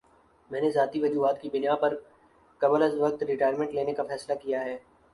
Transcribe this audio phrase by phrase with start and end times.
[0.51, 1.95] میں نے ذاتی وجوہات کی بِنا پر
[2.61, 4.77] قبلازوقت ریٹائرمنٹ لینے کا فیصلہ کِیا ہے